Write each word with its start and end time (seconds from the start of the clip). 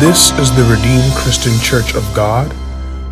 This 0.00 0.30
is 0.38 0.50
the 0.56 0.64
Redeemed 0.64 1.12
Christian 1.12 1.52
Church 1.60 1.94
of 1.94 2.14
God, 2.14 2.50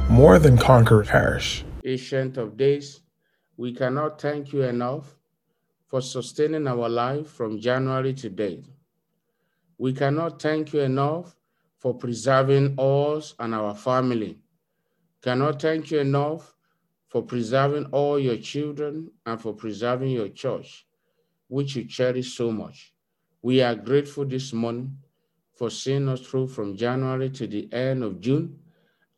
more 0.08 0.38
than 0.38 0.56
Conquer 0.56 1.04
Parish. 1.04 1.62
Ancient 1.84 2.38
of 2.38 2.56
days, 2.56 3.02
we 3.58 3.74
cannot 3.74 4.18
thank 4.18 4.54
you 4.54 4.62
enough 4.62 5.14
for 5.86 6.00
sustaining 6.00 6.66
our 6.66 6.88
life 6.88 7.28
from 7.28 7.60
January 7.60 8.14
to 8.14 8.30
date. 8.30 8.64
We 9.76 9.92
cannot 9.92 10.40
thank 10.40 10.72
you 10.72 10.80
enough 10.80 11.36
for 11.76 11.92
preserving 11.92 12.76
us 12.78 13.34
and 13.38 13.54
our 13.54 13.74
family. 13.74 14.38
Cannot 15.20 15.60
thank 15.60 15.90
you 15.90 15.98
enough 15.98 16.54
for 17.08 17.22
preserving 17.22 17.84
all 17.92 18.18
your 18.18 18.38
children 18.38 19.10
and 19.26 19.38
for 19.38 19.52
preserving 19.52 20.12
your 20.12 20.30
church, 20.30 20.86
which 21.48 21.76
you 21.76 21.84
cherish 21.84 22.34
so 22.34 22.50
much. 22.50 22.94
We 23.42 23.60
are 23.60 23.74
grateful 23.74 24.24
this 24.24 24.54
morning 24.54 24.96
for 25.58 25.70
seeing 25.70 26.08
us 26.08 26.20
through 26.20 26.46
from 26.46 26.76
January 26.76 27.28
to 27.30 27.48
the 27.48 27.68
end 27.72 28.04
of 28.04 28.20
June. 28.20 28.56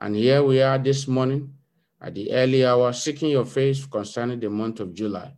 And 0.01 0.17
here 0.17 0.43
we 0.43 0.63
are 0.63 0.79
this 0.79 1.07
morning 1.07 1.53
at 2.01 2.15
the 2.15 2.33
early 2.33 2.65
hour, 2.65 2.95
seeking 2.95 3.29
your 3.29 3.45
face 3.45 3.85
concerning 3.85 4.41
the 4.41 4.49
month 4.49 4.81
of 4.81 4.95
July. 4.95 5.35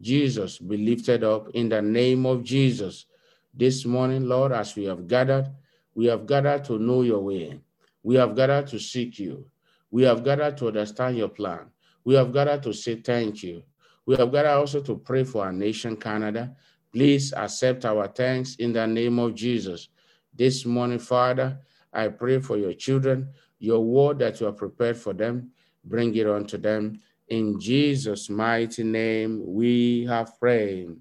Jesus 0.00 0.58
be 0.58 0.76
lifted 0.76 1.24
up 1.24 1.48
in 1.54 1.68
the 1.68 1.82
name 1.82 2.24
of 2.26 2.44
Jesus. 2.44 3.06
This 3.52 3.84
morning, 3.84 4.28
Lord, 4.28 4.52
as 4.52 4.76
we 4.76 4.84
have 4.84 5.08
gathered, 5.08 5.50
we 5.96 6.06
have 6.06 6.26
gathered 6.26 6.64
to 6.66 6.78
know 6.78 7.02
your 7.02 7.20
way. 7.20 7.58
We 8.04 8.14
have 8.14 8.36
gathered 8.36 8.68
to 8.68 8.78
seek 8.78 9.18
you. 9.18 9.46
We 9.90 10.04
have 10.04 10.22
gathered 10.22 10.58
to 10.58 10.68
understand 10.68 11.16
your 11.16 11.30
plan. 11.30 11.72
We 12.04 12.14
have 12.14 12.32
gathered 12.32 12.62
to 12.62 12.72
say 12.72 12.96
thank 12.96 13.42
you. 13.42 13.64
We 14.04 14.14
have 14.14 14.30
gathered 14.30 14.58
also 14.58 14.80
to 14.82 14.94
pray 14.94 15.24
for 15.24 15.44
our 15.44 15.52
nation, 15.52 15.96
Canada. 15.96 16.54
Please 16.92 17.32
accept 17.32 17.84
our 17.84 18.06
thanks 18.06 18.54
in 18.56 18.72
the 18.72 18.86
name 18.86 19.18
of 19.18 19.34
Jesus. 19.34 19.88
This 20.36 20.66
morning, 20.66 20.98
Father, 20.98 21.58
I 21.92 22.08
pray 22.08 22.40
for 22.40 22.58
your 22.58 22.74
children, 22.74 23.30
your 23.58 23.82
word 23.82 24.18
that 24.18 24.38
you 24.38 24.46
have 24.46 24.58
prepared 24.58 24.98
for 24.98 25.14
them, 25.14 25.50
bring 25.82 26.14
it 26.14 26.28
unto 26.28 26.58
them. 26.58 27.00
In 27.28 27.58
Jesus' 27.58 28.28
mighty 28.28 28.84
name, 28.84 29.42
we 29.46 30.04
have 30.04 30.38
prayed. 30.38 30.94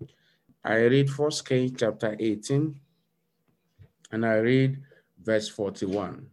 I 0.64 0.75
read 0.77 1.09
First 1.09 1.47
Kings 1.47 1.73
chapter 1.77 2.16
18, 2.17 2.80
and 4.14 4.25
I 4.25 4.36
read 4.36 4.81
verse 5.22 5.49
41. 5.49 6.27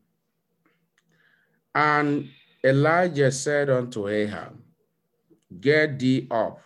And 1.75 2.29
Elijah 2.63 3.33
said 3.33 3.69
unto 3.69 4.07
Ahab, 4.07 4.57
Get 5.61 5.99
thee 5.99 6.29
up 6.31 6.61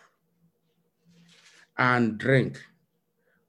and 1.77 2.17
drink 2.19 2.61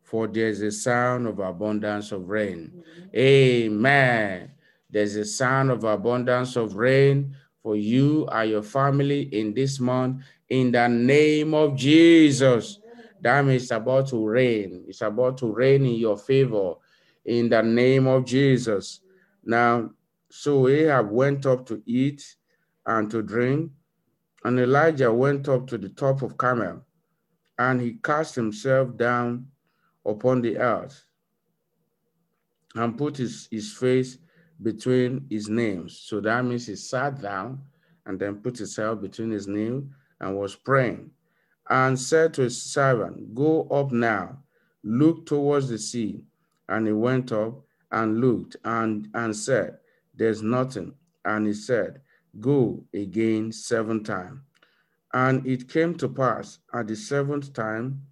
for 0.08 0.26
there's 0.26 0.62
a 0.62 0.72
sound 0.72 1.26
of 1.26 1.38
abundance 1.38 2.12
of 2.12 2.30
rain. 2.30 2.82
Amen. 3.14 4.50
There's 4.88 5.16
a 5.16 5.24
sound 5.24 5.70
of 5.70 5.84
abundance 5.84 6.56
of 6.56 6.76
rain 6.76 7.36
for 7.62 7.76
you 7.76 8.26
and 8.28 8.50
your 8.50 8.62
family 8.62 9.22
in 9.38 9.52
this 9.52 9.78
month 9.78 10.22
in 10.48 10.72
the 10.72 10.88
name 10.88 11.52
of 11.52 11.76
Jesus. 11.76 12.78
That 13.20 13.44
means 13.44 13.64
it's 13.64 13.70
about 13.70 14.08
to 14.08 14.26
rain. 14.26 14.86
It's 14.88 15.02
about 15.02 15.36
to 15.38 15.52
rain 15.52 15.84
in 15.84 15.96
your 15.96 16.16
favor 16.16 16.76
in 17.26 17.50
the 17.50 17.62
name 17.62 18.06
of 18.06 18.24
Jesus. 18.24 19.00
Now, 19.44 19.90
so 20.30 20.68
Ahab 20.68 21.10
went 21.10 21.44
up 21.44 21.66
to 21.66 21.82
eat 21.84 22.24
and 22.86 23.10
to 23.10 23.20
drink, 23.20 23.70
and 24.42 24.58
Elijah 24.58 25.12
went 25.12 25.50
up 25.50 25.66
to 25.66 25.76
the 25.76 25.90
top 25.90 26.22
of 26.22 26.38
Carmel, 26.38 26.82
and 27.58 27.78
he 27.78 27.98
cast 28.02 28.34
himself 28.34 28.96
down 28.96 29.48
upon 30.08 30.40
the 30.40 30.56
earth 30.58 31.04
and 32.74 32.96
put 32.96 33.16
his, 33.16 33.48
his 33.50 33.72
face 33.72 34.18
between 34.62 35.26
his 35.30 35.48
names. 35.48 36.00
So 36.04 36.20
that 36.20 36.44
means 36.44 36.66
he 36.66 36.76
sat 36.76 37.20
down 37.20 37.60
and 38.06 38.18
then 38.18 38.36
put 38.36 38.58
himself 38.58 39.00
between 39.00 39.30
his 39.30 39.46
knees 39.46 39.82
and 40.20 40.36
was 40.36 40.54
praying 40.56 41.10
and 41.70 41.98
said 41.98 42.34
to 42.34 42.42
his 42.42 42.60
servant, 42.60 43.34
Go 43.34 43.68
up 43.68 43.92
now, 43.92 44.38
look 44.82 45.26
towards 45.26 45.68
the 45.68 45.78
sea. 45.78 46.22
And 46.68 46.86
he 46.86 46.92
went 46.92 47.32
up 47.32 47.64
and 47.92 48.20
looked 48.20 48.56
and, 48.64 49.08
and 49.14 49.34
said, 49.34 49.78
There's 50.14 50.42
nothing. 50.42 50.94
And 51.24 51.46
he 51.46 51.54
said, 51.54 52.00
Go 52.40 52.84
again 52.94 53.52
seven 53.52 54.04
times. 54.04 54.40
And 55.14 55.46
it 55.46 55.68
came 55.68 55.94
to 55.96 56.08
pass 56.08 56.58
at 56.74 56.86
the 56.88 56.96
seventh 56.96 57.52
time 57.52 58.02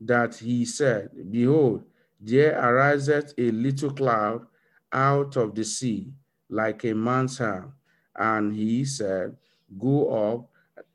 that 0.00 0.36
he 0.36 0.64
said, 0.64 1.10
Behold, 1.30 1.84
there 2.20 2.58
ariseth 2.58 3.34
a 3.38 3.50
little 3.50 3.90
cloud 3.90 4.46
out 4.92 5.36
of 5.36 5.54
the 5.54 5.64
sea, 5.64 6.12
like 6.48 6.84
a 6.84 6.94
man's 6.94 7.38
hand. 7.38 7.72
And 8.16 8.54
he 8.54 8.84
said, 8.84 9.36
Go 9.78 10.32
up, 10.32 10.50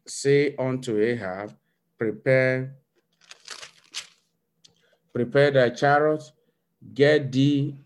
say 0.05 0.55
unto 0.57 0.99
Ahab, 0.99 1.55
Prepare, 1.97 2.75
prepare 5.13 5.51
thy 5.51 5.69
chariot, 5.69 6.23
get 6.93 7.31
thee 7.31 7.77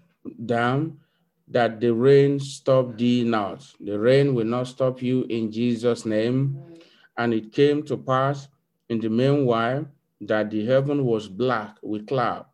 down, 0.45 0.99
that 1.47 1.79
the 1.79 1.93
rain 1.93 2.39
stop 2.39 2.97
thee 2.97 3.23
not. 3.23 3.65
The 3.79 3.99
rain 3.99 4.33
will 4.33 4.45
not 4.45 4.67
stop 4.67 5.01
you 5.01 5.23
in 5.29 5.51
Jesus' 5.51 6.05
name. 6.05 6.63
And 7.17 7.33
it 7.33 7.51
came 7.51 7.83
to 7.83 7.97
pass 7.97 8.47
in 8.89 8.99
the 8.99 9.09
meanwhile 9.09 9.87
that 10.21 10.49
the 10.49 10.65
heaven 10.65 11.05
was 11.05 11.27
black 11.27 11.77
with 11.81 12.07
cloud 12.07 12.45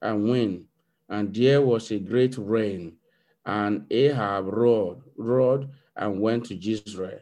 and 0.00 0.28
wind, 0.28 0.64
and 1.08 1.34
there 1.34 1.62
was 1.62 1.90
a 1.90 1.98
great 1.98 2.36
rain. 2.38 2.94
And 3.44 3.86
Ahab 3.90 4.46
rode, 4.46 5.02
rode 5.16 5.68
and 5.96 6.20
went 6.20 6.46
to 6.46 6.54
Jezreel. 6.54 7.20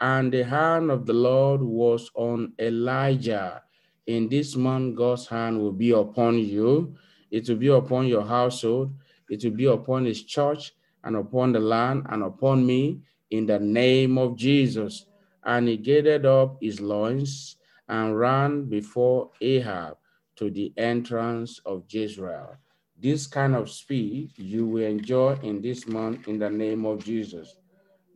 And 0.00 0.32
the 0.32 0.44
hand 0.44 0.90
of 0.90 1.06
the 1.06 1.12
Lord 1.12 1.62
was 1.62 2.10
on 2.14 2.52
Elijah. 2.58 3.62
In 4.06 4.28
this 4.28 4.56
month, 4.56 4.96
God's 4.96 5.26
hand 5.26 5.60
will 5.60 5.72
be 5.72 5.92
upon 5.92 6.38
you. 6.38 6.96
It 7.30 7.48
will 7.48 7.56
be 7.56 7.68
upon 7.68 8.06
your 8.06 8.24
household. 8.24 8.92
It 9.28 9.44
will 9.44 9.52
be 9.52 9.66
upon 9.66 10.06
his 10.06 10.24
church 10.24 10.72
and 11.04 11.16
upon 11.16 11.52
the 11.52 11.60
land 11.60 12.06
and 12.08 12.22
upon 12.22 12.66
me 12.66 13.00
in 13.30 13.46
the 13.46 13.58
name 13.58 14.18
of 14.18 14.36
Jesus. 14.36 15.06
And 15.44 15.68
he 15.68 15.76
gathered 15.76 16.26
up 16.26 16.58
his 16.60 16.80
loins 16.80 17.56
and 17.90 18.16
ran 18.16 18.66
before 18.66 19.32
Ahab 19.40 19.96
to 20.36 20.48
the 20.48 20.72
entrance 20.76 21.60
of 21.66 21.82
Jezreel. 21.88 22.56
This 22.96 23.26
kind 23.26 23.56
of 23.56 23.68
speed 23.68 24.30
you 24.36 24.64
will 24.64 24.86
enjoy 24.86 25.36
in 25.42 25.60
this 25.60 25.88
month 25.88 26.28
in 26.28 26.38
the 26.38 26.48
name 26.48 26.86
of 26.86 27.04
Jesus. 27.04 27.56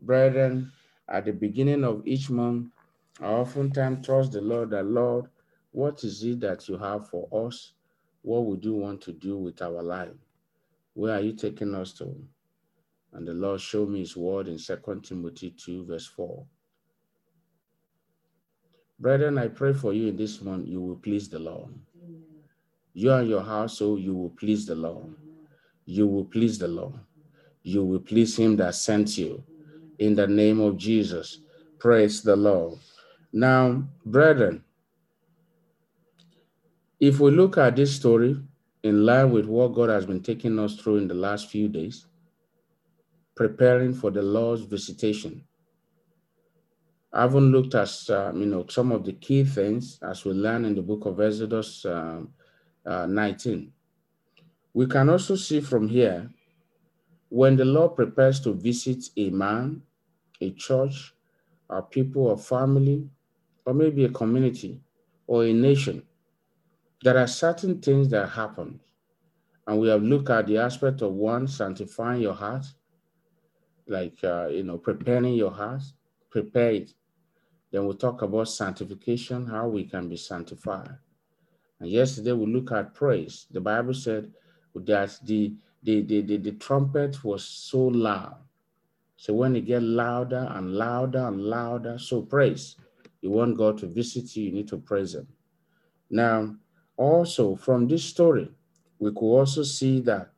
Brethren, 0.00 0.70
at 1.08 1.24
the 1.24 1.32
beginning 1.32 1.82
of 1.82 2.06
each 2.06 2.30
month, 2.30 2.68
I 3.20 3.26
oftentimes 3.26 4.06
trust 4.06 4.30
the 4.32 4.40
Lord 4.40 4.70
that, 4.70 4.86
Lord, 4.86 5.26
what 5.72 6.04
is 6.04 6.22
it 6.22 6.38
that 6.40 6.68
you 6.68 6.78
have 6.78 7.08
for 7.08 7.28
us? 7.46 7.72
What 8.22 8.44
would 8.44 8.64
you 8.64 8.74
want 8.74 9.00
to 9.02 9.12
do 9.12 9.36
with 9.36 9.60
our 9.60 9.82
life? 9.82 10.14
Where 10.94 11.14
are 11.14 11.20
you 11.20 11.32
taking 11.32 11.74
us 11.74 11.92
to? 11.94 12.14
And 13.12 13.26
the 13.26 13.34
Lord 13.34 13.60
showed 13.60 13.88
me 13.88 14.00
his 14.00 14.16
word 14.16 14.46
in 14.46 14.56
2 14.56 15.00
Timothy 15.02 15.50
2, 15.50 15.86
verse 15.86 16.06
4. 16.06 16.46
Brethren, 18.98 19.38
I 19.38 19.48
pray 19.48 19.72
for 19.72 19.92
you 19.92 20.08
in 20.08 20.16
this 20.16 20.40
month, 20.40 20.68
you 20.68 20.80
will 20.80 20.96
please 20.96 21.28
the 21.28 21.38
Lord. 21.38 21.74
You 22.92 23.12
and 23.12 23.28
your 23.28 23.42
household, 23.42 24.00
you 24.00 24.14
will 24.14 24.30
please 24.30 24.66
the 24.66 24.76
Lord. 24.76 25.14
You 25.84 26.06
will 26.06 26.24
please 26.24 26.58
the 26.58 26.68
Lord. 26.68 26.94
You 27.62 27.84
will 27.84 27.98
please 27.98 28.36
him 28.36 28.56
that 28.56 28.74
sent 28.74 29.18
you. 29.18 29.42
In 29.98 30.14
the 30.14 30.26
name 30.26 30.60
of 30.60 30.76
Jesus, 30.76 31.40
praise 31.78 32.22
the 32.22 32.36
Lord. 32.36 32.78
Now, 33.32 33.82
brethren, 34.06 34.62
if 37.00 37.18
we 37.18 37.32
look 37.32 37.58
at 37.58 37.76
this 37.76 37.94
story 37.94 38.40
in 38.84 39.04
line 39.04 39.30
with 39.30 39.46
what 39.46 39.74
God 39.74 39.88
has 39.88 40.06
been 40.06 40.22
taking 40.22 40.58
us 40.58 40.76
through 40.76 40.98
in 40.98 41.08
the 41.08 41.14
last 41.14 41.50
few 41.50 41.68
days, 41.68 42.06
preparing 43.34 43.92
for 43.92 44.10
the 44.10 44.22
Lord's 44.22 44.62
visitation, 44.62 45.44
haven't 47.22 47.52
looked 47.52 47.74
at 47.74 47.90
um, 48.10 48.40
you 48.40 48.46
know 48.46 48.66
some 48.68 48.92
of 48.92 49.04
the 49.04 49.12
key 49.12 49.44
things 49.44 49.98
as 50.02 50.24
we 50.24 50.32
learn 50.32 50.64
in 50.64 50.74
the 50.74 50.82
book 50.82 51.06
of 51.06 51.20
Exodus 51.20 51.84
um, 51.84 52.32
uh, 52.84 53.06
19. 53.06 53.72
We 54.72 54.86
can 54.86 55.08
also 55.08 55.36
see 55.36 55.60
from 55.60 55.88
here 55.88 56.30
when 57.28 57.56
the 57.56 57.64
Lord 57.64 57.96
prepares 57.96 58.40
to 58.40 58.52
visit 58.52 59.04
a 59.16 59.30
man, 59.30 59.82
a 60.40 60.50
church, 60.52 61.14
a 61.70 61.82
people, 61.82 62.30
a 62.32 62.36
family, 62.36 63.08
or 63.66 63.74
maybe 63.74 64.04
a 64.04 64.08
community 64.08 64.80
or 65.26 65.44
a 65.44 65.52
nation, 65.52 66.02
there 67.02 67.18
are 67.18 67.26
certain 67.26 67.80
things 67.80 68.08
that 68.10 68.28
happen. 68.28 68.80
And 69.66 69.80
we 69.80 69.88
have 69.88 70.02
looked 70.02 70.30
at 70.30 70.46
the 70.46 70.58
aspect 70.58 71.02
of 71.02 71.12
one, 71.12 71.48
sanctifying 71.48 72.22
your 72.22 72.34
heart, 72.34 72.66
like, 73.86 74.22
uh, 74.22 74.48
you 74.48 74.62
know, 74.62 74.78
preparing 74.78 75.34
your 75.34 75.50
heart, 75.50 75.82
prepare 76.30 76.72
it 76.72 76.92
then 77.74 77.86
we'll 77.86 77.96
talk 77.96 78.22
about 78.22 78.48
sanctification, 78.48 79.48
how 79.48 79.66
we 79.66 79.82
can 79.82 80.08
be 80.08 80.16
sanctified. 80.16 80.96
And 81.80 81.90
yesterday 81.90 82.30
we 82.30 82.46
look 82.46 82.70
at 82.70 82.94
praise. 82.94 83.46
The 83.50 83.60
Bible 83.60 83.94
said 83.94 84.30
that 84.76 85.18
the, 85.24 85.54
the, 85.82 86.02
the, 86.02 86.20
the, 86.20 86.36
the 86.36 86.52
trumpet 86.52 87.24
was 87.24 87.44
so 87.44 87.80
loud. 87.80 88.36
So 89.16 89.34
when 89.34 89.56
it 89.56 89.62
get 89.66 89.82
louder 89.82 90.46
and 90.52 90.76
louder 90.76 91.26
and 91.26 91.42
louder, 91.42 91.98
so 91.98 92.22
praise. 92.22 92.76
You 93.20 93.30
want 93.30 93.58
God 93.58 93.78
to 93.78 93.88
visit 93.88 94.36
you, 94.36 94.44
you 94.44 94.52
need 94.52 94.68
to 94.68 94.76
praise 94.76 95.16
him. 95.16 95.26
Now, 96.08 96.54
also 96.96 97.56
from 97.56 97.88
this 97.88 98.04
story, 98.04 98.52
we 99.00 99.10
could 99.10 99.34
also 99.40 99.64
see 99.64 99.98
that 100.02 100.30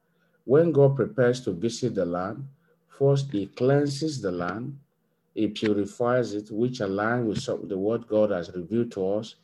when 0.44 0.72
God 0.72 0.96
prepares 0.96 1.42
to 1.42 1.52
visit 1.52 1.96
the 1.96 2.06
land, 2.06 2.48
first 2.98 3.30
he 3.30 3.44
cleanses 3.44 4.22
the 4.22 4.32
land, 4.32 4.78
he 5.36 5.48
purifies 5.48 6.32
it, 6.32 6.50
which 6.50 6.78
aligns 6.78 7.26
with 7.26 7.68
the 7.68 7.76
word 7.76 8.08
God 8.08 8.30
has 8.30 8.50
revealed 8.56 8.90
to 8.92 9.16
us 9.16 9.34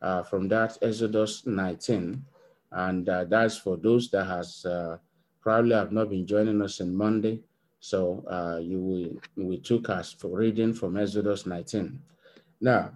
uh, 0.00 0.22
from 0.22 0.48
that 0.48 0.78
Exodus 0.80 1.46
19. 1.46 2.24
And 2.70 3.08
uh, 3.08 3.24
that's 3.24 3.58
for 3.58 3.76
those 3.76 4.10
that 4.12 4.24
has 4.24 4.64
uh, 4.64 4.96
probably 5.42 5.74
have 5.74 5.92
not 5.92 6.08
been 6.08 6.26
joining 6.26 6.62
us 6.62 6.80
on 6.80 6.96
Monday. 6.96 7.42
So 7.80 8.24
uh, 8.30 8.60
you 8.60 8.80
will, 8.80 9.44
we 9.44 9.58
took 9.58 9.90
us 9.90 10.12
for 10.12 10.38
reading 10.38 10.72
from 10.72 10.96
Exodus 10.96 11.44
19. 11.44 12.00
Now, 12.62 12.92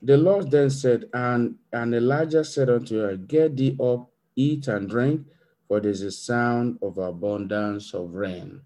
the 0.00 0.16
Lord 0.16 0.50
then 0.50 0.70
said, 0.70 1.04
and, 1.12 1.56
and 1.70 1.94
Elijah 1.94 2.44
said 2.44 2.70
unto 2.70 2.98
her, 3.00 3.16
Get 3.16 3.58
thee 3.58 3.76
up, 3.78 4.08
eat 4.36 4.68
and 4.68 4.88
drink, 4.88 5.26
for 5.68 5.80
there 5.80 5.90
is 5.90 6.00
a 6.00 6.10
sound 6.10 6.78
of 6.80 6.96
abundance 6.96 7.92
of 7.92 8.14
rain. 8.14 8.62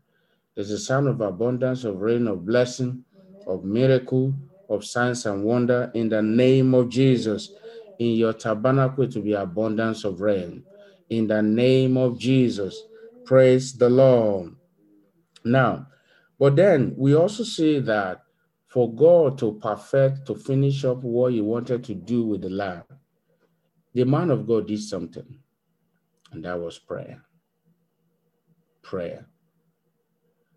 There's 0.54 0.70
a 0.70 0.78
sound 0.78 1.08
of 1.08 1.20
abundance 1.20 1.82
of 1.82 2.00
rain, 2.00 2.28
of 2.28 2.46
blessing, 2.46 3.04
of 3.46 3.64
miracle, 3.64 4.34
of 4.68 4.84
signs 4.84 5.26
and 5.26 5.44
wonder 5.44 5.90
in 5.94 6.08
the 6.08 6.22
name 6.22 6.74
of 6.74 6.88
Jesus. 6.88 7.50
In 7.98 8.16
your 8.16 8.32
tabernacle 8.32 9.08
to 9.08 9.20
be 9.20 9.34
abundance 9.34 10.04
of 10.04 10.20
rain. 10.20 10.64
In 11.10 11.28
the 11.28 11.42
name 11.42 11.96
of 11.96 12.18
Jesus. 12.18 12.80
Praise 13.24 13.72
the 13.76 13.88
Lord. 13.88 14.54
Now, 15.44 15.86
but 16.38 16.56
then 16.56 16.94
we 16.96 17.14
also 17.14 17.44
see 17.44 17.78
that 17.80 18.22
for 18.66 18.92
God 18.92 19.38
to 19.38 19.52
perfect, 19.62 20.26
to 20.26 20.34
finish 20.34 20.84
up 20.84 21.02
what 21.02 21.32
he 21.32 21.40
wanted 21.40 21.84
to 21.84 21.94
do 21.94 22.24
with 22.26 22.42
the 22.42 22.50
land, 22.50 22.82
the 23.92 24.04
man 24.04 24.30
of 24.30 24.48
God 24.48 24.66
did 24.66 24.80
something, 24.82 25.38
and 26.32 26.44
that 26.44 26.58
was 26.58 26.78
prayer. 26.78 27.22
Prayer. 28.82 29.26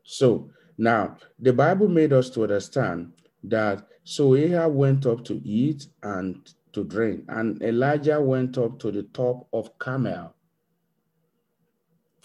So 0.03 0.49
now 0.77 1.17
the 1.39 1.53
Bible 1.53 1.87
made 1.87 2.13
us 2.13 2.29
to 2.31 2.43
understand 2.43 3.13
that 3.43 3.87
so 4.03 4.35
Ahab 4.35 4.73
went 4.73 5.05
up 5.05 5.23
to 5.25 5.35
eat 5.45 5.87
and 6.03 6.53
to 6.73 6.83
drink, 6.83 7.23
and 7.29 7.61
Elijah 7.61 8.21
went 8.21 8.57
up 8.57 8.79
to 8.79 8.91
the 8.91 9.03
top 9.03 9.47
of 9.53 9.77
Carmel 9.79 10.33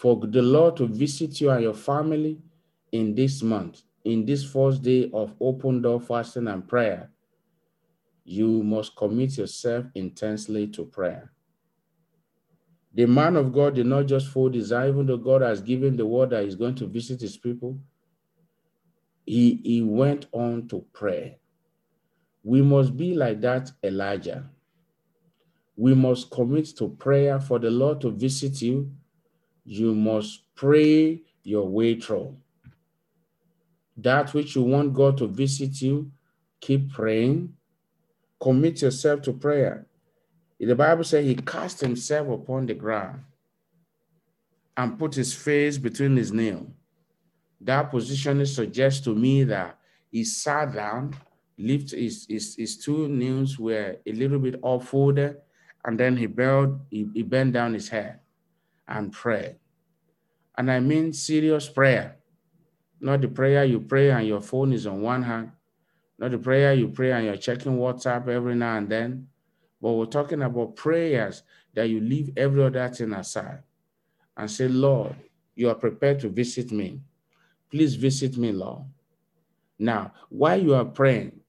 for 0.03 0.17
the 0.17 0.41
Lord 0.41 0.75
to 0.75 0.85
visit 0.85 1.39
you 1.39 1.49
and 1.49 1.63
your 1.63 1.73
family 1.73 2.37
in 2.91 3.15
this 3.15 3.41
month, 3.41 3.83
in 4.03 4.25
this 4.25 4.43
first 4.43 4.81
day 4.81 5.09
of 5.13 5.33
open 5.39 5.81
door 5.81 6.01
fasting 6.01 6.49
and 6.49 6.67
prayer, 6.67 7.09
you 8.25 8.63
must 8.63 8.97
commit 8.97 9.37
yourself 9.37 9.85
intensely 9.95 10.67
to 10.67 10.83
prayer. 10.83 11.31
The 12.93 13.05
man 13.05 13.37
of 13.37 13.53
God 13.53 13.75
did 13.75 13.85
not 13.85 14.07
just 14.07 14.27
fold 14.27 14.55
his 14.55 14.73
eye, 14.73 14.89
even 14.89 15.05
though 15.05 15.15
God 15.15 15.41
has 15.41 15.61
given 15.61 15.95
the 15.95 16.05
word 16.05 16.31
that 16.31 16.43
he's 16.43 16.55
going 16.55 16.75
to 16.75 16.85
visit 16.85 17.21
his 17.21 17.37
people. 17.37 17.79
He, 19.25 19.61
he 19.63 19.81
went 19.81 20.27
on 20.31 20.67
to 20.69 20.85
pray. 20.93 21.37
We 22.43 22.61
must 22.61 22.97
be 22.97 23.15
like 23.15 23.41
that 23.41 23.71
Elijah. 23.83 24.49
We 25.77 25.95
must 25.95 26.29
commit 26.31 26.67
to 26.77 26.89
prayer 26.89 27.39
for 27.39 27.59
the 27.59 27.71
Lord 27.71 28.01
to 28.01 28.11
visit 28.11 28.61
you 28.61 28.91
you 29.65 29.95
must 29.95 30.43
pray 30.55 31.21
your 31.43 31.67
way 31.67 31.99
through. 31.99 32.37
That 33.97 34.33
which 34.33 34.55
you 34.55 34.63
want 34.63 34.93
God 34.93 35.17
to 35.19 35.27
visit 35.27 35.81
you, 35.81 36.11
keep 36.59 36.91
praying. 36.91 37.53
Commit 38.41 38.81
yourself 38.81 39.21
to 39.23 39.33
prayer. 39.33 39.85
The 40.59 40.75
Bible 40.75 41.03
says 41.03 41.25
he 41.25 41.35
cast 41.35 41.81
himself 41.81 42.27
upon 42.29 42.65
the 42.65 42.73
ground 42.73 43.21
and 44.75 44.97
put 44.97 45.15
his 45.15 45.33
face 45.33 45.77
between 45.77 46.15
his 46.15 46.31
nails. 46.31 46.67
That 47.63 47.91
position 47.91 48.45
suggests 48.45 49.01
to 49.05 49.15
me 49.15 49.45
that 49.45 49.77
he 50.11 50.23
sat 50.23 50.73
down, 50.73 51.15
lifted 51.57 51.99
his, 51.99 52.25
his, 52.29 52.55
his 52.55 52.77
two 52.77 53.07
knees 53.07 53.57
were 53.57 53.97
a 54.05 54.11
little 54.11 54.39
bit 54.39 54.59
off 54.61 54.89
folded, 54.89 55.37
and 55.85 55.99
then 55.99 56.17
he 56.17 56.25
bowed, 56.25 56.79
he, 56.89 57.07
he 57.13 57.21
bent 57.23 57.53
down 57.53 57.73
his 57.73 57.89
head 57.89 58.19
and 58.87 59.11
prayed. 59.11 59.55
And 60.57 60.69
I 60.69 60.79
mean 60.79 61.13
serious 61.13 61.69
prayer, 61.69 62.17
not 62.99 63.21
the 63.21 63.27
prayer 63.27 63.63
you 63.63 63.79
pray 63.79 64.11
and 64.11 64.27
your 64.27 64.41
phone 64.41 64.73
is 64.73 64.85
on 64.85 65.01
one 65.01 65.23
hand, 65.23 65.51
not 66.19 66.31
the 66.31 66.37
prayer 66.37 66.73
you 66.73 66.89
pray 66.89 67.11
and 67.11 67.25
you're 67.25 67.37
checking 67.37 67.77
WhatsApp 67.77 68.27
every 68.27 68.55
now 68.55 68.77
and 68.77 68.89
then, 68.89 69.27
but 69.81 69.93
we're 69.93 70.05
talking 70.05 70.41
about 70.41 70.75
prayers 70.75 71.43
that 71.73 71.89
you 71.89 71.99
leave 71.99 72.31
every 72.37 72.63
other 72.63 72.87
thing 72.89 73.13
aside 73.13 73.63
and 74.37 74.49
say, 74.49 74.67
Lord, 74.67 75.15
you 75.55 75.69
are 75.69 75.75
prepared 75.75 76.19
to 76.21 76.29
visit 76.29 76.71
me. 76.71 77.01
Please 77.73 77.95
visit 77.95 78.37
me, 78.37 78.51
Lord. 78.51 78.83
Now, 79.79 80.13
while 80.29 80.61
you 80.61 80.75
are 80.75 80.85
praying, 80.85 81.39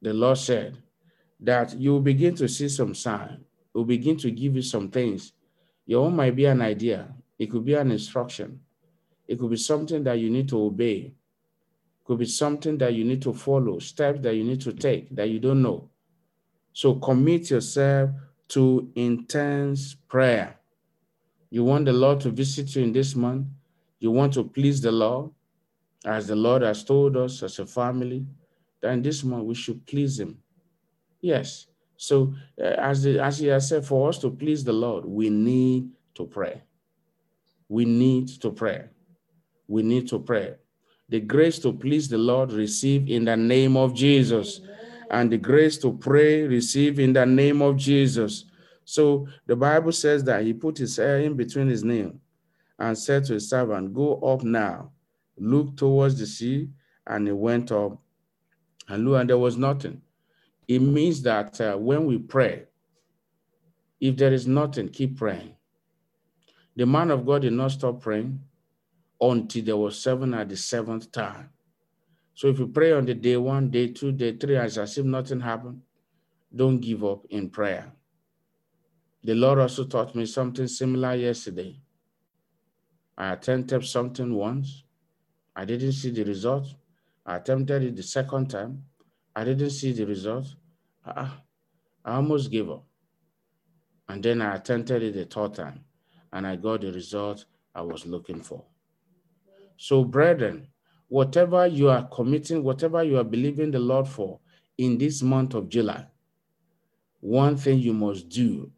the 0.00 0.14
Lord 0.14 0.38
said 0.38 0.78
that 1.40 1.76
you 1.76 1.90
will 1.90 2.00
begin 2.00 2.36
to 2.36 2.48
see 2.48 2.68
some 2.68 2.94
sign. 2.94 3.44
Will 3.74 3.84
begin 3.84 4.16
to 4.18 4.30
give 4.30 4.54
you 4.54 4.62
some 4.62 4.88
things 4.88 5.32
your 5.86 6.04
own 6.06 6.16
might 6.16 6.34
be 6.34 6.44
an 6.44 6.60
idea, 6.60 7.08
it 7.38 7.46
could 7.46 7.64
be 7.64 7.74
an 7.74 7.90
instruction, 7.90 8.60
it 9.26 9.38
could 9.38 9.50
be 9.50 9.56
something 9.56 10.02
that 10.04 10.18
you 10.18 10.30
need 10.30 10.48
to 10.48 10.60
obey, 10.60 10.96
it 10.96 12.04
could 12.04 12.18
be 12.18 12.26
something 12.26 12.76
that 12.78 12.94
you 12.94 13.04
need 13.04 13.22
to 13.22 13.32
follow, 13.32 13.78
steps 13.78 14.20
that 14.20 14.34
you 14.34 14.44
need 14.44 14.60
to 14.60 14.72
take 14.72 15.14
that 15.14 15.28
you 15.28 15.38
don't 15.38 15.62
know. 15.62 15.88
So 16.72 16.96
commit 16.96 17.50
yourself 17.50 18.10
to 18.48 18.90
intense 18.96 19.94
prayer. 20.08 20.56
You 21.50 21.64
want 21.64 21.86
the 21.86 21.92
Lord 21.92 22.20
to 22.22 22.30
visit 22.30 22.74
you 22.74 22.82
in 22.82 22.92
this 22.92 23.14
month, 23.14 23.46
you 24.00 24.10
want 24.10 24.34
to 24.34 24.44
please 24.44 24.80
the 24.80 24.92
Lord, 24.92 25.30
as 26.06 26.26
the 26.26 26.36
Lord 26.36 26.62
has 26.62 26.84
told 26.84 27.16
us 27.16 27.42
as 27.42 27.58
a 27.58 27.66
family, 27.66 28.26
that 28.80 28.92
in 28.92 29.02
this 29.02 29.24
month 29.24 29.44
we 29.44 29.54
should 29.54 29.84
please 29.86 30.18
Him. 30.18 30.38
Yes, 31.20 31.66
so, 31.96 32.34
uh, 32.60 32.64
as, 32.64 33.02
the, 33.02 33.18
as 33.18 33.38
he 33.38 33.46
has 33.46 33.68
said, 33.68 33.84
for 33.84 34.08
us 34.08 34.18
to 34.18 34.30
please 34.30 34.64
the 34.64 34.72
Lord, 34.72 35.04
we 35.04 35.30
need 35.30 35.90
to 36.14 36.26
pray. 36.26 36.62
We 37.68 37.84
need 37.84 38.28
to 38.40 38.50
pray. 38.52 38.84
We 39.66 39.82
need 39.82 40.08
to 40.08 40.18
pray. 40.18 40.54
The 41.08 41.20
grace 41.20 41.58
to 41.60 41.72
please 41.72 42.08
the 42.08 42.18
Lord, 42.18 42.52
receive 42.52 43.08
in 43.08 43.24
the 43.24 43.36
name 43.36 43.76
of 43.76 43.94
Jesus. 43.94 44.60
And 45.10 45.30
the 45.30 45.38
grace 45.38 45.78
to 45.78 45.92
pray, 45.92 46.42
receive 46.42 46.98
in 46.98 47.12
the 47.12 47.24
name 47.24 47.62
of 47.62 47.76
Jesus. 47.76 48.44
So 48.84 49.26
the 49.46 49.56
Bible 49.56 49.92
says 49.92 50.22
that 50.24 50.44
he 50.44 50.52
put 50.52 50.78
his 50.78 50.96
hair 50.96 51.20
in 51.20 51.34
between 51.34 51.68
his 51.68 51.82
nails 51.82 52.14
and 52.78 52.96
said 52.96 53.24
to 53.24 53.34
his 53.34 53.48
servant, 53.48 53.94
Go 53.94 54.16
up 54.20 54.42
now, 54.42 54.92
look 55.38 55.76
towards 55.76 56.18
the 56.18 56.26
sea. 56.26 56.70
And 57.06 57.28
it 57.28 57.36
went 57.36 57.70
up, 57.70 58.00
and 58.88 59.04
look, 59.04 59.20
and 59.20 59.30
there 59.30 59.38
was 59.38 59.56
nothing. 59.56 60.02
It 60.66 60.80
means 60.80 61.22
that 61.22 61.60
uh, 61.60 61.76
when 61.76 62.04
we 62.06 62.18
pray, 62.18 62.64
if 64.00 64.16
there 64.16 64.32
is 64.32 64.48
nothing, 64.48 64.88
keep 64.88 65.16
praying. 65.16 65.54
The 66.74 66.84
man 66.84 67.12
of 67.12 67.24
God 67.24 67.42
did 67.42 67.52
not 67.52 67.70
stop 67.70 68.00
praying 68.00 68.40
until 69.20 69.64
there 69.64 69.76
was 69.76 69.98
seven 69.98 70.34
at 70.34 70.48
the 70.48 70.56
seventh 70.56 71.12
time. 71.12 71.50
So 72.34 72.48
if 72.48 72.58
you 72.58 72.66
pray 72.66 72.92
on 72.92 73.06
the 73.06 73.14
day 73.14 73.36
one, 73.36 73.70
day 73.70 73.86
two, 73.88 74.12
day 74.12 74.36
three, 74.36 74.56
as 74.56 74.76
if 74.76 75.04
nothing 75.04 75.40
happened, 75.40 75.82
don't 76.54 76.80
give 76.80 77.04
up 77.04 77.24
in 77.30 77.50
prayer. 77.50 77.92
The 79.22 79.34
Lord 79.34 79.58
also 79.58 79.84
taught 79.84 80.14
me 80.14 80.26
something 80.26 80.66
similar 80.66 81.14
yesterday. 81.14 81.80
I 83.16 83.32
attempted 83.32 83.84
something 83.84 84.34
once. 84.34 84.82
I 85.56 85.64
didn't 85.64 85.92
see 85.92 86.10
the 86.10 86.24
result. 86.24 86.66
I 87.24 87.36
attempted 87.36 87.82
it 87.82 87.96
the 87.96 88.02
second 88.02 88.48
time. 88.50 88.84
I 89.34 89.44
didn't 89.44 89.70
see 89.70 89.92
the 89.92 90.06
result. 90.06 90.54
I, 91.04 91.10
uh-uh. 91.10 91.30
I 92.04 92.14
almost 92.16 92.50
gave 92.52 92.70
up. 92.70 92.84
And 94.08 94.22
then 94.22 94.42
I 94.42 94.54
attempted 94.54 95.02
it 95.02 95.14
the 95.14 95.24
third 95.24 95.54
time 95.54 95.84
and 96.32 96.46
I 96.46 96.56
got 96.56 96.82
the 96.82 96.92
result 96.92 97.46
I 97.74 97.80
was 97.80 98.06
looking 98.06 98.42
for. 98.42 98.64
So, 99.76 100.04
brethren, 100.04 100.68
whatever 101.08 101.66
you 101.66 101.88
are 101.88 102.06
committing, 102.08 102.62
whatever 102.62 103.02
you 103.02 103.18
are 103.18 103.24
believing 103.24 103.70
the 103.70 103.78
Lord 103.78 104.06
for 104.06 104.40
in 104.78 104.98
this 104.98 105.22
month 105.22 105.54
of 105.54 105.68
July, 105.68 106.06
one 107.20 107.56
thing 107.56 107.78
you 107.78 107.92
must 107.92 108.28
do, 108.28 108.70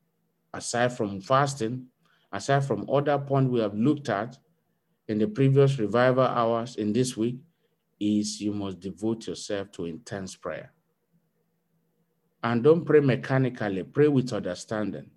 aside 0.54 0.92
from 0.92 1.20
fasting, 1.20 1.88
aside 2.32 2.64
from 2.64 2.88
other 2.88 3.18
points 3.18 3.50
we 3.50 3.60
have 3.60 3.74
looked 3.74 4.08
at 4.08 4.38
in 5.08 5.18
the 5.18 5.26
previous 5.26 5.78
revival 5.78 6.24
hours 6.24 6.76
in 6.76 6.92
this 6.92 7.16
week, 7.16 7.38
is 8.00 8.40
you 8.40 8.52
must 8.52 8.80
devote 8.80 9.26
yourself 9.26 9.72
to 9.72 9.86
intense 9.86 10.36
prayer. 10.36 10.72
And 12.44 12.62
don't 12.62 12.84
pray 12.84 13.00
mechanically, 13.00 13.82
pray 13.82 14.08
with 14.08 14.32
understanding. 14.32 15.10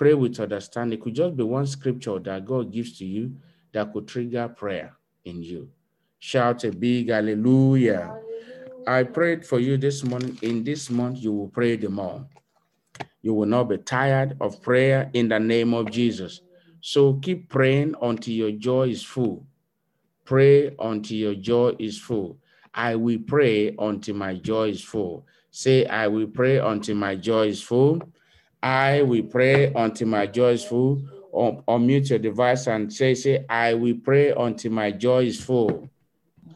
pray 0.00 0.14
with 0.14 0.40
understanding. 0.40 0.98
It 0.98 1.02
could 1.02 1.14
just 1.14 1.36
be 1.36 1.42
one 1.42 1.66
scripture 1.66 2.18
that 2.20 2.46
God 2.46 2.72
gives 2.72 2.96
to 2.98 3.04
you 3.04 3.36
that 3.72 3.92
could 3.92 4.08
trigger 4.08 4.48
prayer 4.48 4.96
in 5.26 5.42
you. 5.42 5.70
Shout 6.18 6.64
a 6.64 6.72
big 6.72 7.10
hallelujah. 7.10 8.16
I 8.86 9.02
prayed 9.02 9.44
for 9.46 9.60
you 9.60 9.76
this 9.76 10.02
morning. 10.02 10.38
In 10.40 10.64
this 10.64 10.88
month, 10.88 11.18
you 11.18 11.32
will 11.32 11.48
pray 11.48 11.76
the 11.76 11.90
more. 11.90 12.26
You 13.20 13.34
will 13.34 13.46
not 13.46 13.64
be 13.64 13.76
tired 13.76 14.38
of 14.40 14.62
prayer 14.62 15.10
in 15.12 15.28
the 15.28 15.38
name 15.38 15.74
of 15.74 15.90
Jesus. 15.90 16.40
So 16.80 17.14
keep 17.14 17.48
praying 17.48 17.94
until 18.00 18.34
your 18.34 18.52
joy 18.52 18.88
is 18.88 19.02
full. 19.02 19.46
Pray 20.24 20.74
until 20.78 21.16
your 21.16 21.34
joy 21.34 21.74
is 21.78 21.98
full. 21.98 22.38
I 22.72 22.94
will 22.94 23.18
pray 23.26 23.74
until 23.78 24.14
my 24.14 24.36
joy 24.36 24.70
is 24.70 24.82
full. 24.82 25.26
Say, 25.50 25.86
I 25.86 26.06
will 26.06 26.28
pray 26.28 26.58
until 26.58 26.96
my 26.96 27.16
joy 27.16 27.48
is 27.48 27.62
full. 27.62 28.00
I 28.62 29.02
will 29.02 29.24
pray 29.24 29.72
until 29.74 30.08
my 30.08 30.26
joy 30.26 30.52
is 30.52 30.64
full. 30.64 31.02
Or 31.32 31.62
unmute 31.64 32.10
your 32.10 32.18
device 32.18 32.66
and 32.66 32.92
say, 32.92 33.14
say, 33.14 33.44
I 33.48 33.74
will 33.74 33.96
pray 34.02 34.30
until 34.30 34.72
my 34.72 34.90
joy 34.92 35.24
is 35.24 35.40
full. 35.42 35.90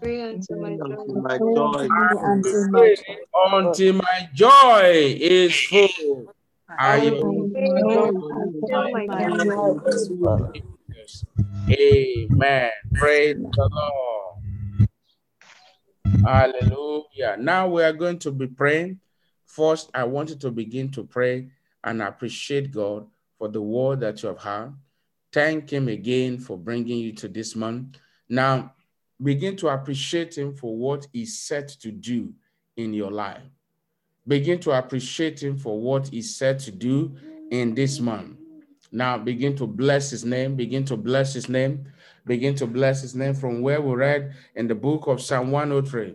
Pray 0.00 0.20
until 0.20 0.58
my 0.58 0.76
joy. 0.76 1.04
My 1.14 1.38
joy. 1.38 1.88
Until 2.22 2.70
Pray 2.70 2.96
my 3.08 3.58
until 3.58 3.92
my 3.94 4.28
joy 4.34 5.16
is 5.20 5.54
full. 5.66 6.33
Are 6.68 6.98
you 6.98 7.14
Until 7.14 8.90
my 8.90 9.06
joy. 9.06 9.44
joy 9.44 9.80
is 9.86 10.08
full. 10.08 10.52
Jesus? 10.88 11.24
Amen. 11.70 12.70
Praise 12.94 13.36
the 13.36 13.68
Lord. 13.72 14.88
Hallelujah. 16.24 17.36
Now 17.38 17.68
we 17.68 17.82
are 17.82 17.92
going 17.92 18.18
to 18.20 18.30
be 18.30 18.46
praying. 18.46 19.00
First, 19.44 19.90
I 19.94 20.04
want 20.04 20.30
you 20.30 20.36
to 20.36 20.50
begin 20.50 20.90
to 20.92 21.04
pray 21.04 21.48
and 21.82 22.00
appreciate 22.00 22.72
God 22.72 23.06
for 23.38 23.48
the 23.48 23.60
word 23.60 24.00
that 24.00 24.22
you 24.22 24.30
have 24.30 24.40
heard. 24.40 24.74
Thank 25.32 25.70
Him 25.70 25.88
again 25.88 26.38
for 26.38 26.56
bringing 26.56 26.98
you 26.98 27.12
to 27.14 27.28
this 27.28 27.54
month. 27.54 27.98
Now, 28.28 28.72
begin 29.22 29.56
to 29.56 29.68
appreciate 29.68 30.38
Him 30.38 30.54
for 30.54 30.74
what 30.76 31.06
He's 31.12 31.38
set 31.38 31.68
to 31.80 31.90
do 31.90 32.32
in 32.76 32.94
your 32.94 33.10
life. 33.10 33.42
Begin 34.26 34.58
to 34.60 34.72
appreciate 34.72 35.42
Him 35.42 35.56
for 35.56 35.80
what 35.80 36.08
he 36.08 36.22
said 36.22 36.58
to 36.60 36.70
do 36.70 37.14
in 37.50 37.74
this 37.74 38.00
month. 38.00 38.36
Now, 38.90 39.18
begin 39.18 39.56
to 39.56 39.66
bless 39.66 40.10
His 40.10 40.24
name. 40.24 40.56
Begin 40.56 40.84
to 40.86 40.96
bless 40.96 41.34
His 41.34 41.48
name. 41.48 41.86
Begin 42.26 42.54
to 42.56 42.66
bless 42.66 43.02
His 43.02 43.14
name 43.14 43.34
from 43.34 43.60
where 43.60 43.80
we 43.80 43.94
read 43.94 44.34
in 44.54 44.68
the 44.68 44.74
book 44.74 45.06
of 45.06 45.20
Psalm 45.20 45.50
103. 45.50 46.14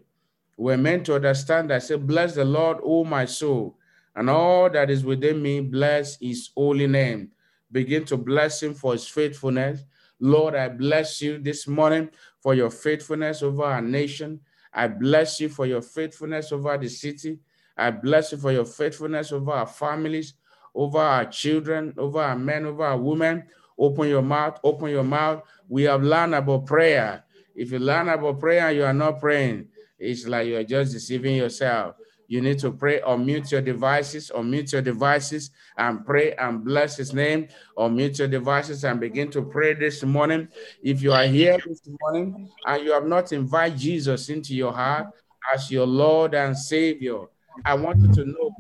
We're 0.57 0.77
meant 0.77 1.05
to 1.05 1.15
understand 1.15 1.69
that 1.69 1.83
say, 1.83 1.95
Bless 1.95 2.35
the 2.35 2.43
Lord, 2.43 2.79
O 2.83 3.05
my 3.05 3.25
soul, 3.25 3.77
and 4.15 4.29
all 4.29 4.69
that 4.69 4.89
is 4.89 5.05
within 5.05 5.41
me, 5.41 5.61
bless 5.61 6.17
his 6.19 6.49
holy 6.55 6.87
name. 6.87 7.31
Begin 7.71 8.03
to 8.05 8.17
bless 8.17 8.61
him 8.61 8.73
for 8.73 8.91
his 8.91 9.07
faithfulness. 9.07 9.85
Lord, 10.19 10.55
I 10.55 10.67
bless 10.67 11.21
you 11.21 11.37
this 11.37 11.65
morning 11.65 12.09
for 12.41 12.53
your 12.53 12.69
faithfulness 12.69 13.41
over 13.41 13.63
our 13.63 13.81
nation. 13.81 14.41
I 14.73 14.89
bless 14.89 15.39
you 15.39 15.47
for 15.47 15.65
your 15.65 15.81
faithfulness 15.81 16.51
over 16.51 16.77
the 16.77 16.89
city. 16.89 17.39
I 17.79 17.91
bless 17.91 18.31
you 18.31 18.38
for 18.38 18.51
your 18.51 18.65
faithfulness 18.65 19.31
over 19.31 19.51
our 19.51 19.65
families, 19.65 20.33
over 20.75 21.00
our 21.00 21.25
children, 21.25 21.93
over 21.98 22.21
our 22.21 22.38
men, 22.38 22.65
over 22.65 22.83
our 22.83 22.98
women. 22.98 23.45
Open 23.77 24.09
your 24.09 24.21
mouth, 24.21 24.59
open 24.63 24.89
your 24.89 25.05
mouth. 25.05 25.41
We 25.69 25.83
have 25.83 26.03
learned 26.03 26.36
about 26.36 26.65
prayer. 26.65 27.24
If 27.55 27.71
you 27.71 27.79
learn 27.79 28.09
about 28.09 28.39
prayer 28.39 28.71
you 28.71 28.83
are 28.83 28.93
not 28.93 29.21
praying, 29.21 29.67
it's 29.98 30.27
like 30.27 30.48
you 30.48 30.57
are 30.57 30.63
just 30.63 30.91
deceiving 30.91 31.38
yourself. 31.38 31.95
You 32.27 32.41
need 32.41 32.59
to 32.59 32.71
pray, 32.71 33.00
unmute 33.00 33.51
your 33.51 33.62
devices, 33.62 34.31
unmute 34.36 34.74
your 34.74 34.81
devices 34.81 35.50
and 35.77 36.05
pray 36.05 36.33
and 36.33 36.63
bless 36.63 36.98
his 36.98 37.13
name. 37.13 37.48
Unmute 37.77 38.19
your 38.19 38.27
devices 38.27 38.83
and 38.83 39.00
begin 39.00 39.31
to 39.31 39.41
pray 39.41 39.74
this 39.74 40.03
morning. 40.03 40.50
If 40.83 41.01
you 41.01 41.12
are 41.12 41.25
here 41.25 41.57
this 41.65 41.81
morning 42.01 42.51
and 42.65 42.83
you 42.83 42.91
have 42.91 43.07
not 43.07 43.31
invited 43.31 43.79
Jesus 43.79 44.29
into 44.29 44.53
your 44.53 44.74
heart 44.74 45.07
as 45.53 45.71
your 45.71 45.88
Lord 45.88 46.36
and 46.36 46.55
Savior, 46.55 47.25
I 47.65 47.75
want 47.75 47.99
you 48.01 48.11
to 48.13 48.25
know 48.25 48.51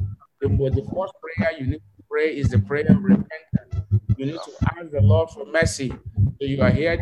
the, 0.41 0.47
the 0.47 0.87
first 0.95 1.13
prayer 1.21 1.59
you 1.59 1.67
need 1.67 1.77
to 1.97 2.03
pray 2.09 2.35
is 2.35 2.49
the 2.49 2.59
prayer 2.59 2.85
of 2.89 3.03
repentance. 3.03 3.85
You 4.17 4.25
need 4.25 4.33
to 4.33 4.51
ask 4.77 4.91
the 4.91 5.01
Lord 5.01 5.29
for 5.29 5.45
mercy. 5.45 5.89
So 5.89 6.45
you 6.45 6.61
are 6.61 6.71
here 6.71 6.99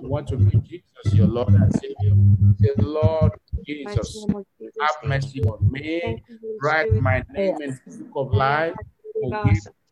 you 0.00 0.08
want 0.08 0.28
to 0.28 0.38
make 0.38 0.62
Jesus 0.64 1.12
your 1.12 1.26
Lord 1.26 1.48
and 1.48 1.72
Savior. 1.74 2.14
Say, 2.60 2.70
Lord 2.78 3.32
Jesus, 3.66 4.16
Mighty 4.16 4.26
name 4.26 4.36
of 4.36 4.46
Jesus. 4.58 4.74
have 4.80 5.08
mercy 5.08 5.42
on 5.42 5.70
me. 5.70 6.00
Thank 6.02 6.22
you, 6.28 6.38
Holy 6.42 6.58
Write 6.62 6.92
my 7.00 7.24
name 7.30 7.60
in 7.60 7.78
the 7.86 8.04
book 8.04 8.28
of 8.28 8.32
life. 8.32 8.74
Forgive 9.12 9.40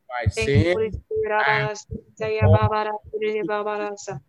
my 0.08 0.30
sin. 0.30 0.60
Spirit. 0.72 0.94
and 1.46 1.64
Abba, 1.64 1.76
Santa, 1.76 2.34
ya 2.34 2.48
Baba, 2.48 2.92
Re, 3.20 3.42
Baba, 3.42 3.90
Rasa. 3.90 4.20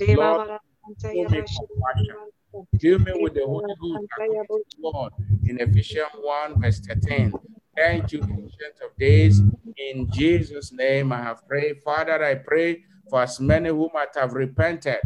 Re, 0.00 0.16
Lord, 0.16 0.38
Baba, 0.38 0.60
Santa, 0.84 1.16
ya 1.16 1.24
show 1.24 1.30
me 1.30 1.40
Bashi, 1.40 1.56
compassion. 1.66 2.16
Baba. 2.52 2.66
Fill 2.80 2.98
me 2.98 3.12
with 3.22 3.34
the 3.34 3.46
Holy 3.46 3.74
Ghost 3.80 4.76
Lord 4.80 5.12
in 5.44 5.60
Ephesians 5.60 6.08
1, 6.14 6.60
verse 6.60 6.80
13. 6.80 7.32
Thank 7.76 8.12
you, 8.12 8.20
Ancient 8.22 8.76
of 8.84 8.96
Days. 8.98 9.40
In 9.76 10.10
Jesus' 10.10 10.72
name, 10.72 11.12
I 11.12 11.22
have 11.22 11.46
prayed. 11.48 11.82
Father, 11.84 12.22
I 12.22 12.34
pray 12.34 12.84
for 13.08 13.22
as 13.22 13.40
many 13.40 13.70
who 13.70 13.90
might 13.94 14.14
have 14.14 14.34
repented 14.34 14.98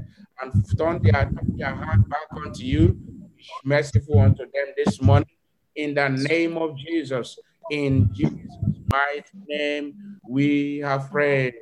and 0.42 0.78
turned 0.78 1.04
their, 1.04 1.30
their 1.56 1.74
heart 1.74 2.08
back 2.08 2.28
unto 2.44 2.62
you. 2.62 2.88
Be 2.88 3.44
merciful 3.64 4.18
unto 4.20 4.44
them 4.44 4.74
this 4.76 5.00
morning. 5.00 5.28
In 5.74 5.94
the 5.94 6.08
name 6.08 6.56
of 6.56 6.76
Jesus. 6.76 7.38
In 7.70 8.10
Jesus' 8.14 8.56
mighty 8.90 9.38
name, 9.48 10.18
we 10.28 10.78
have 10.78 11.10
prayed. 11.10 11.54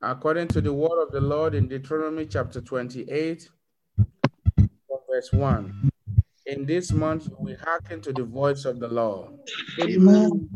According 0.00 0.48
to 0.48 0.60
the 0.60 0.72
word 0.72 1.02
of 1.02 1.10
the 1.10 1.20
Lord 1.20 1.54
in 1.54 1.66
Deuteronomy 1.66 2.26
chapter 2.26 2.60
28, 2.60 3.42
from 3.42 3.57
verse 5.18 5.32
1. 5.32 5.90
In 6.46 6.64
this 6.64 6.92
month, 6.92 7.28
we 7.40 7.54
hearken 7.54 8.00
to 8.02 8.12
the 8.12 8.22
voice 8.22 8.64
of 8.64 8.78
the 8.78 8.86
Lord. 8.88 9.32
Amen. 9.80 10.48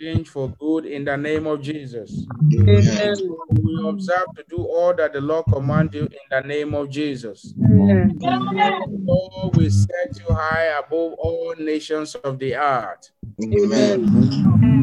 Change 0.00 0.28
for 0.28 0.48
good 0.58 0.84
in 0.86 1.04
the 1.04 1.16
name 1.16 1.46
of 1.46 1.62
Jesus. 1.62 2.26
You 2.50 3.38
will 3.62 3.90
observe 3.90 4.26
to 4.36 4.44
do 4.48 4.56
all 4.64 4.94
that 4.96 5.12
the 5.12 5.20
Lord 5.20 5.46
command 5.46 5.94
you 5.94 6.02
in 6.02 6.26
the 6.30 6.40
name 6.40 6.74
of 6.74 6.90
Jesus. 6.90 7.54
The 7.56 8.98
Lord 9.06 9.56
will 9.56 9.70
set 9.70 10.18
you 10.18 10.34
high 10.34 10.72
above 10.78 11.12
all 11.18 11.54
nations 11.58 12.16
of 12.16 12.38
the 12.40 12.56
earth. 12.56 13.10
Amen. 13.40 14.04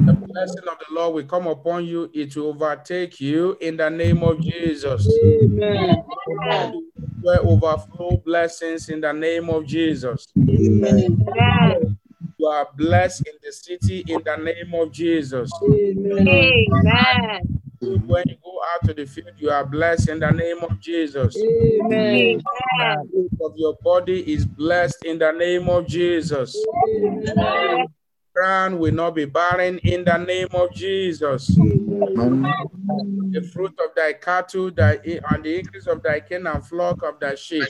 The 0.06 0.14
blessing 0.14 0.64
of 0.72 0.78
the 0.80 0.96
Lord 0.96 1.16
will 1.16 1.26
come 1.26 1.48
upon 1.48 1.86
you. 1.86 2.10
It 2.14 2.36
will 2.36 2.48
overtake 2.48 3.20
you 3.20 3.58
in 3.60 3.78
the 3.78 3.90
name 3.90 4.24
of 4.24 4.42
Jesus. 4.42 5.06
Where 7.22 7.40
overflow 7.40 8.18
blessings 8.18 8.90
in 8.90 9.02
the 9.02 9.12
name 9.12 9.50
of 9.50 9.66
Jesus. 9.66 10.28
You 10.36 12.48
are 12.48 12.68
blessed 12.76 13.28
in 13.28 13.34
the 13.44 13.52
city 13.52 14.04
in 14.08 14.22
the 14.24 14.36
name 14.38 14.74
of 14.74 14.92
Jesus. 14.92 15.52
Amen. 15.64 16.66
When 17.82 18.24
you 18.28 18.36
go 18.44 18.60
out 18.74 18.88
to 18.88 18.94
the 18.94 19.06
field, 19.06 19.32
you 19.38 19.50
are 19.50 19.66
blessed 19.66 20.10
in 20.10 20.20
the 20.20 20.32
name 20.32 20.60
of 20.60 20.80
Jesus. 20.80 21.38
Amen. 21.38 22.42
The 23.12 23.30
of 23.44 23.54
your 23.58 23.76
body 23.84 24.32
is 24.32 24.46
blessed 24.46 25.04
in 25.06 25.20
the 25.20 25.32
name 25.32 25.70
of 25.70 25.88
Jesus. 25.88 26.56
Ground 28.34 28.80
will 28.80 28.94
not 28.94 29.16
be 29.16 29.26
barren 29.26 29.78
in 29.80 30.06
the 30.06 30.18
name 30.18 30.48
of 30.54 30.74
Jesus. 30.74 31.48
The 33.34 33.50
fruit 33.54 33.74
of 33.84 33.94
thy 33.96 34.14
cattle 34.14 34.72
thy, 34.72 34.94
and 35.04 35.44
the 35.44 35.60
increase 35.60 35.88
of 35.88 36.02
thy 36.02 36.22
kin 36.22 36.48
and 36.48 36.66
flock 36.66 37.04
of 37.04 37.20
thy 37.20 37.36
sheep. 37.36 37.68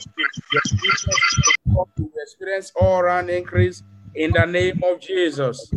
Your 1.66 1.86
business 1.96 2.12
experience 2.22 2.72
all 2.76 3.02
round 3.02 3.30
increase 3.30 3.82
in 4.14 4.32
the 4.32 4.44
name 4.46 4.80
of 4.84 5.00
Jesus. 5.00 5.72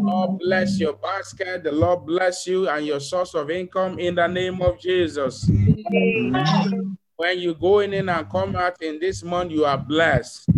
Lord 0.00 0.38
bless 0.40 0.80
your 0.80 0.94
basket. 0.94 1.64
The 1.64 1.72
Lord 1.72 2.06
bless 2.06 2.46
you 2.46 2.68
and 2.68 2.86
your 2.86 3.00
source 3.00 3.34
of 3.34 3.50
income 3.50 3.98
in 3.98 4.14
the 4.14 4.26
name 4.26 4.62
of 4.62 4.80
Jesus. 4.80 5.50
When 7.16 7.38
you 7.38 7.54
go 7.54 7.80
in 7.80 7.94
and 7.94 8.30
come 8.30 8.56
out 8.56 8.80
in 8.82 8.98
this 9.00 9.22
month, 9.22 9.52
you 9.52 9.64
are 9.64 9.78
blessed. 9.78 10.48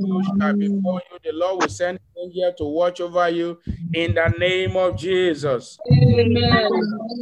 You 0.00 0.22
shall 0.24 0.56
before 0.56 1.02
you, 1.10 1.18
the 1.24 1.32
Lord 1.32 1.60
will 1.60 1.68
send 1.68 1.98
an 2.16 2.22
angel 2.24 2.52
to 2.58 2.64
watch 2.64 3.00
over 3.00 3.28
you 3.28 3.58
in 3.92 4.14
the 4.14 4.28
name 4.38 4.76
of 4.76 4.96
Jesus. 4.96 5.78
Amen. 5.90 6.70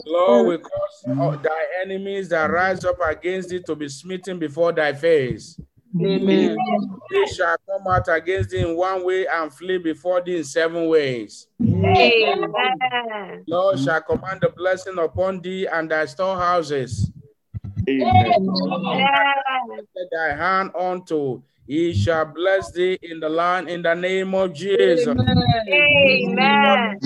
Lord 0.06 0.46
will 0.46 0.58
cause 0.58 1.18
all 1.18 1.36
thy 1.36 1.64
enemies 1.82 2.28
that 2.30 2.50
rise 2.50 2.84
up 2.84 2.98
against 3.04 3.48
thee 3.50 3.62
to 3.66 3.74
be 3.74 3.88
smitten 3.88 4.38
before 4.38 4.72
thy 4.72 4.92
face. 4.92 5.58
Amen. 6.00 6.56
They 7.10 7.26
shall 7.26 7.56
come 7.66 7.86
out 7.88 8.08
against 8.08 8.50
thee 8.50 8.60
in 8.60 8.76
one 8.76 9.04
way 9.04 9.26
and 9.26 9.52
flee 9.52 9.78
before 9.78 10.20
thee 10.22 10.38
in 10.38 10.44
seven 10.44 10.88
ways. 10.88 11.48
Amen. 11.60 13.44
Lord 13.46 13.78
shall 13.80 14.00
command 14.02 14.44
a 14.44 14.50
blessing 14.50 14.98
upon 14.98 15.40
thee 15.40 15.66
and 15.66 15.90
thy 15.90 16.06
storehouses. 16.06 17.10
Amen. 17.88 18.48
Set 19.96 20.08
thy 20.12 20.34
hand 20.36 20.70
unto 20.78 21.42
He 21.70 21.94
shall 21.94 22.24
bless 22.24 22.72
thee 22.72 22.98
in 23.00 23.20
the 23.20 23.28
land 23.28 23.68
in 23.68 23.82
the 23.82 23.94
name 23.94 24.34
of 24.34 24.52
Jesus. 24.52 25.06
Amen. 25.06 26.98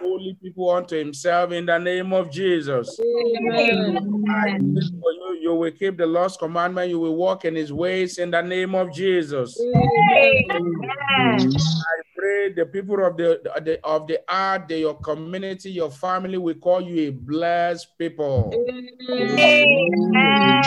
Holy 0.00 0.38
people 0.40 0.70
unto 0.70 0.96
himself 0.96 1.50
in 1.50 1.66
the 1.66 1.78
name 1.78 2.12
of 2.12 2.30
Jesus. 2.30 2.96
Amen. 3.00 4.22
You, 4.30 5.38
you 5.40 5.52
will 5.52 5.72
keep 5.72 5.96
the 5.98 6.06
Lord's 6.06 6.36
commandment, 6.36 6.90
you 6.90 7.00
will 7.00 7.16
walk 7.16 7.44
in 7.44 7.56
his 7.56 7.72
ways 7.72 8.18
in 8.18 8.30
the 8.30 8.40
name 8.40 8.76
of 8.76 8.92
Jesus. 8.94 9.60
Amen. 9.60 10.78
I 11.18 12.02
pray 12.16 12.52
the 12.52 12.66
people 12.66 13.04
of 13.04 13.16
the, 13.16 13.40
the 13.64 13.80
of 13.84 14.06
the 14.06 14.20
earth, 14.32 14.68
the, 14.68 14.78
your 14.78 14.94
community, 15.00 15.72
your 15.72 15.90
family 15.90 16.38
will 16.38 16.54
call 16.54 16.80
you 16.80 17.08
a 17.08 17.10
blessed 17.10 17.98
people. 17.98 18.64
Amen. 19.10 20.62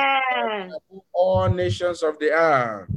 All 1.13 1.47
nations 1.47 2.03
of 2.03 2.19
the 2.19 2.31
earth. 2.31 2.89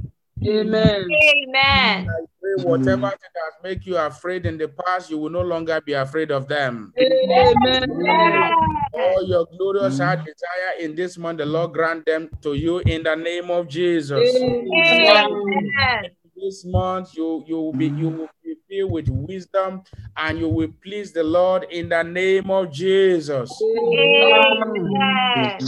Amen. 0.46 1.08
Amen. 1.10 2.08
I 2.08 2.24
pray 2.40 2.64
whatever 2.64 3.08
thing 3.10 3.18
that 3.34 3.52
make 3.62 3.86
you 3.86 3.96
afraid 3.96 4.44
in 4.46 4.58
the 4.58 4.68
past, 4.68 5.10
you 5.10 5.18
will 5.18 5.30
no 5.30 5.40
longer 5.40 5.80
be 5.80 5.94
afraid 5.94 6.30
of 6.30 6.48
them. 6.48 6.92
Amen. 6.98 8.52
All 8.92 9.26
your 9.26 9.46
glorious 9.56 9.98
heart 9.98 10.20
desire 10.20 10.78
in 10.80 10.94
this 10.94 11.16
month, 11.18 11.38
the 11.38 11.46
Lord 11.46 11.72
grant 11.72 12.04
them 12.06 12.28
to 12.42 12.54
you 12.54 12.78
in 12.80 13.02
the 13.02 13.14
name 13.14 13.50
of 13.50 13.68
Jesus. 13.68 14.18
Amen. 14.42 16.10
This 16.36 16.64
month, 16.64 17.16
you 17.16 17.44
you 17.46 17.56
will 17.56 17.72
be 17.72 17.86
you 17.86 18.08
will 18.08 18.28
be 18.44 18.54
filled 18.68 18.90
with 18.92 19.08
wisdom, 19.08 19.82
and 20.16 20.38
you 20.38 20.48
will 20.48 20.68
please 20.82 21.12
the 21.12 21.22
Lord 21.22 21.64
in 21.70 21.88
the 21.88 22.02
name 22.02 22.50
of 22.50 22.70
Jesus. 22.70 23.50
Amen. 23.62 25.58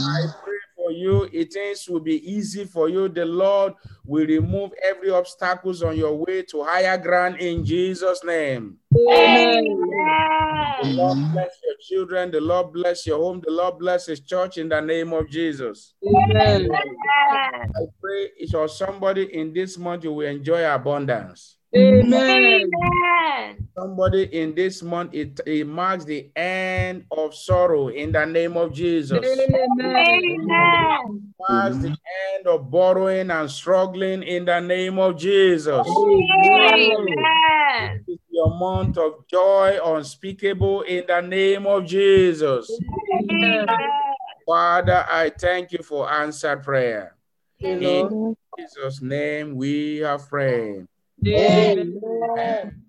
For 0.87 0.93
you. 0.93 1.27
It 1.33 1.51
things 1.51 1.89
will 1.89 1.99
be 1.99 2.15
easy 2.31 2.63
for 2.63 2.87
you. 2.87 3.09
The 3.09 3.25
Lord 3.25 3.73
will 4.05 4.25
remove 4.25 4.71
every 4.81 5.09
obstacles 5.09 5.83
on 5.83 5.97
your 5.97 6.15
way 6.15 6.43
to 6.43 6.63
higher 6.63 6.97
ground 6.97 7.41
in 7.41 7.65
Jesus' 7.65 8.23
name. 8.23 8.77
Amen. 8.95 9.65
The 10.81 10.93
Lord 10.95 11.17
bless 11.33 11.51
your 11.61 11.75
children. 11.81 12.31
The 12.31 12.39
Lord 12.39 12.71
bless 12.71 13.05
your 13.05 13.17
home. 13.17 13.41
The 13.43 13.51
Lord 13.51 13.79
bless 13.79 14.05
His 14.05 14.21
church 14.21 14.57
in 14.57 14.69
the 14.69 14.79
name 14.79 15.11
of 15.11 15.29
Jesus. 15.29 15.93
Amen. 16.07 16.69
I 17.29 17.81
pray 18.01 18.29
for 18.49 18.69
somebody 18.69 19.23
in 19.23 19.51
this 19.51 19.77
month 19.77 20.05
you 20.05 20.13
will 20.13 20.27
enjoy 20.27 20.73
abundance. 20.73 21.57
Amen. 21.75 22.71
Amen. 22.71 23.66
Somebody 23.77 24.23
in 24.33 24.55
this 24.55 24.81
month 24.81 25.13
it, 25.13 25.39
it 25.45 25.67
marks 25.67 26.03
the 26.03 26.31
end 26.35 27.05
of 27.11 27.35
sorrow 27.35 27.89
in 27.89 28.11
the 28.11 28.25
name 28.25 28.57
of 28.57 28.73
Jesus. 28.73 29.23
Amen. 29.23 29.61
Amen. 29.85 31.33
Marks 31.47 31.77
the 31.77 31.95
end 32.35 32.47
of 32.47 32.71
borrowing 32.71 33.29
and 33.29 33.51
struggling 33.51 34.23
in 34.23 34.45
the 34.45 34.59
name 34.59 34.97
of 34.97 35.15
Jesus. 35.15 35.87
Amen. 35.87 37.05
It's 38.07 38.23
your 38.31 38.49
month 38.57 38.97
of 38.97 39.27
joy 39.27 39.77
unspeakable 39.85 40.81
in 40.81 41.05
the 41.07 41.21
name 41.21 41.67
of 41.67 41.85
Jesus. 41.85 42.71
Amen. 43.29 43.67
Father, 44.47 45.05
I 45.07 45.29
thank 45.29 45.71
you 45.71 45.83
for 45.83 46.11
answered 46.11 46.63
prayer. 46.63 47.15
Lord. 47.61 48.11
In 48.11 48.35
Jesus' 48.57 49.03
name 49.03 49.55
we 49.55 49.97
have 49.97 50.27
prayed. 50.27 50.87
Amen. 51.23 52.01
Amen. 52.03 52.86